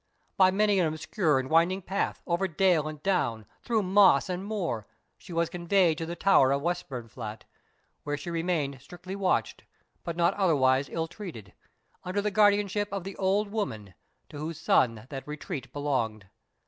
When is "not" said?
10.15-10.33